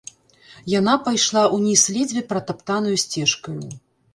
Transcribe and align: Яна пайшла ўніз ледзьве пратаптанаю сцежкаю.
Яна 0.79 0.95
пайшла 1.09 1.43
ўніз 1.57 1.83
ледзьве 1.99 2.25
пратаптанаю 2.33 2.97
сцежкаю. 3.05 3.71